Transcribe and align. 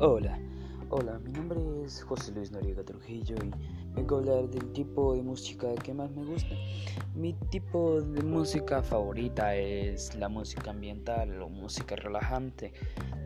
Hola, 0.00 0.38
hola, 0.90 1.18
mi 1.18 1.32
nombre 1.32 1.58
es 1.84 2.04
José 2.04 2.30
Luis 2.30 2.52
Noriega 2.52 2.84
Trujillo 2.84 3.34
y 3.34 3.50
vengo 3.98 4.14
a 4.14 4.18
hablar 4.18 4.48
del 4.48 4.72
tipo 4.72 5.14
de 5.14 5.22
música 5.22 5.74
que 5.82 5.92
más 5.92 6.10
me 6.12 6.24
gusta. 6.24 6.54
Mi 7.16 7.32
tipo 7.50 8.00
de 8.00 8.22
música 8.22 8.80
favorita 8.80 9.56
es 9.56 10.14
la 10.14 10.28
música 10.28 10.70
ambiental 10.70 11.42
o 11.42 11.48
música 11.48 11.96
relajante, 11.96 12.72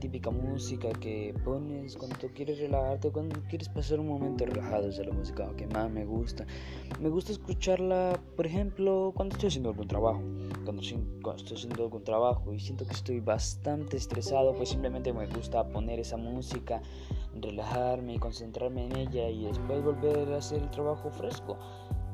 típica 0.00 0.30
música 0.30 0.88
que 0.92 1.34
pones 1.44 1.96
cuando 1.96 2.16
quieres 2.34 2.58
relajarte, 2.58 3.10
cuando 3.10 3.38
quieres 3.50 3.68
pasar 3.68 4.00
un 4.00 4.08
momento 4.08 4.46
relajado, 4.46 4.88
es 4.88 4.98
la 4.98 5.12
música 5.12 5.54
que 5.56 5.66
más 5.66 5.90
me 5.90 6.06
gusta. 6.06 6.46
Me 7.00 7.10
gusta 7.10 7.32
escucharla, 7.32 8.18
por 8.34 8.46
ejemplo, 8.46 9.12
cuando 9.14 9.34
estoy 9.34 9.48
haciendo 9.48 9.68
algún 9.68 9.88
trabajo, 9.88 10.22
cuando, 10.64 10.82
cuando 11.22 11.42
estoy 11.42 11.58
haciendo 11.58 11.82
algún 11.84 12.02
trabajo 12.02 12.54
y 12.54 12.60
siento 12.60 12.86
que 12.86 12.94
estoy 12.94 13.20
bastante 13.20 13.98
estresado, 13.98 14.54
pues 14.54 14.70
simplemente 14.70 15.12
me 15.12 15.26
gusta 15.26 15.68
poner 15.68 16.00
esa 16.00 16.16
música 16.16 16.80
relajarme 17.40 18.14
y 18.14 18.18
concentrarme 18.18 18.86
en 18.86 18.96
ella 18.96 19.28
y 19.28 19.44
después 19.44 19.82
volver 19.82 20.32
a 20.32 20.38
hacer 20.38 20.62
el 20.62 20.70
trabajo 20.70 21.10
fresco. 21.10 21.56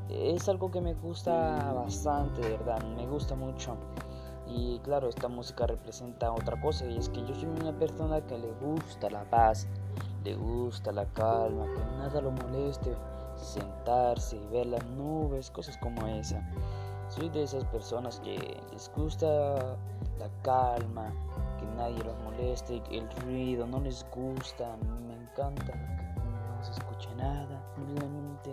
Es 0.08 0.48
algo 0.48 0.70
que 0.70 0.80
me 0.80 0.94
gusta 0.94 1.72
bastante, 1.74 2.40
de 2.40 2.50
verdad, 2.56 2.82
me 2.96 3.06
gusta 3.06 3.34
mucho. 3.34 3.76
Y 4.46 4.78
claro, 4.78 5.08
esta 5.08 5.28
música 5.28 5.66
representa 5.66 6.32
otra 6.32 6.58
cosa 6.60 6.86
y 6.86 6.96
es 6.96 7.10
que 7.10 7.20
yo 7.26 7.34
soy 7.34 7.50
una 7.60 7.72
persona 7.78 8.20
que 8.26 8.38
le 8.38 8.50
gusta 8.52 9.10
la 9.10 9.28
paz, 9.28 9.68
le 10.24 10.34
gusta 10.34 10.90
la 10.92 11.04
calma, 11.12 11.66
que 11.74 11.80
nada 11.98 12.20
lo 12.22 12.30
moleste, 12.30 12.96
sentarse 13.36 14.36
y 14.36 14.46
ver 14.46 14.66
las 14.66 14.84
nubes, 14.86 15.50
cosas 15.50 15.76
como 15.78 16.06
esa. 16.06 16.42
Soy 17.08 17.28
de 17.28 17.42
esas 17.42 17.64
personas 17.66 18.20
que 18.20 18.38
les 18.72 18.90
gusta 18.94 19.76
la 20.18 20.28
calma, 20.42 21.12
nadie 21.78 22.02
los 22.02 22.18
moleste, 22.18 22.82
el 22.90 23.08
ruido 23.22 23.66
no 23.66 23.80
les 23.80 24.04
gusta, 24.10 24.76
me 25.06 25.14
encanta 25.14 25.64
que 25.64 25.72
no 25.72 26.64
se 26.64 26.72
escuche 26.72 27.08
nada, 27.16 27.62
simplemente 27.76 28.50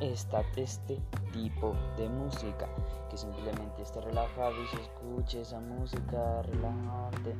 está 0.00 0.42
este 0.56 1.00
tipo 1.32 1.74
de 1.96 2.08
música, 2.08 2.68
que 3.10 3.16
simplemente 3.16 3.82
esté 3.82 4.00
relajado 4.00 4.54
y 4.62 4.66
se 4.68 4.82
escuche 4.82 5.40
esa 5.40 5.58
música 5.60 6.42
relajante 6.42 7.34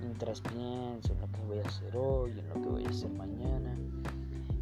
mientras 0.00 0.40
pienso 0.40 1.12
en 1.12 1.20
lo 1.20 1.26
que 1.28 1.40
voy 1.46 1.58
a 1.58 1.62
hacer 1.62 1.96
hoy, 1.96 2.38
en 2.38 2.48
lo 2.48 2.54
que 2.54 2.68
voy 2.68 2.84
a 2.86 2.90
hacer 2.90 3.10
mañana. 3.10 3.76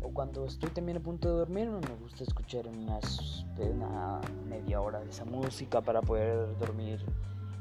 O 0.03 0.11
cuando 0.13 0.45
estoy 0.45 0.71
también 0.71 0.99
a 0.99 1.01
punto 1.01 1.29
de 1.29 1.39
dormir, 1.39 1.71
me 1.71 1.97
gusta 2.03 2.25
escuchar 2.25 2.67
unas, 2.69 3.47
una 3.59 4.21
media 4.47 4.81
hora 4.83 5.01
de 5.01 5.09
esa 5.09 5.25
música 5.25 5.81
para 5.81 6.03
poder 6.03 6.59
dormir 6.59 7.05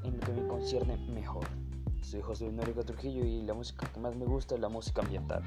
en 0.03 0.17
lo 0.17 0.19
que 0.19 0.33
me 0.33 0.47
concierne 0.47 0.97
mejor. 1.13 1.45
Soy 2.03 2.21
José 2.21 2.51
Noriega 2.51 2.83
Trujillo 2.83 3.23
y 3.23 3.41
la 3.43 3.53
música 3.53 3.87
que 3.91 3.99
más 3.99 4.15
me 4.15 4.25
gusta 4.25 4.55
es 4.55 4.61
la 4.61 4.69
música 4.69 5.01
ambiental. 5.01 5.41